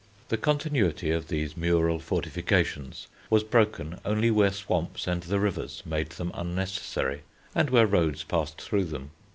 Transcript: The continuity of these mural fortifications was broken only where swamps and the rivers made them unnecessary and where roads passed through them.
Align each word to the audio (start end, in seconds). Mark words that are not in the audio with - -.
The 0.29 0.37
continuity 0.37 1.11
of 1.11 1.27
these 1.27 1.55
mural 1.55 1.99
fortifications 1.99 3.05
was 3.29 3.43
broken 3.43 3.99
only 4.03 4.31
where 4.31 4.51
swamps 4.51 5.05
and 5.05 5.21
the 5.21 5.39
rivers 5.39 5.83
made 5.85 6.09
them 6.13 6.31
unnecessary 6.33 7.21
and 7.53 7.69
where 7.69 7.85
roads 7.85 8.23
passed 8.23 8.59
through 8.59 8.85
them. 8.85 9.11